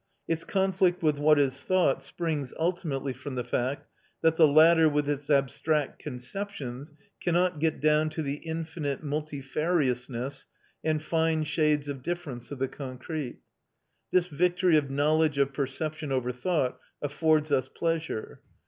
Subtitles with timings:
[0.27, 3.87] Its conflict with what is thought springs ultimately from the fact
[4.23, 10.47] that the latter, with its abstract conceptions, cannot get down to the infinite multifariousness
[10.83, 13.41] and fine shades of difference of the concrete.
[14.09, 18.41] This victory of knowledge of perception over thought affords us pleasure.